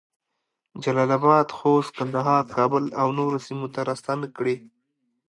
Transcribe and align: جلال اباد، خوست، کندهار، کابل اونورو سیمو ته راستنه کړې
جلال 0.83 1.09
اباد، 1.17 1.47
خوست، 1.57 1.91
کندهار، 1.97 2.43
کابل 2.55 2.83
اونورو 3.01 3.39
سیمو 3.47 3.67
ته 3.73 3.79
راستنه 3.89 4.27
کړې 4.37 4.55